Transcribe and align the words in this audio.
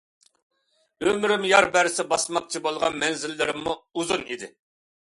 ئۆمرۈم 1.07 1.45
يار 1.51 1.69
بەرسە 1.77 2.07
باسماقچى 2.15 2.65
بولغان 2.67 3.01
مەنزىلىممۇ 3.05 3.81
ئۇزۇن 3.81 4.29
ئىدى. 4.31 4.55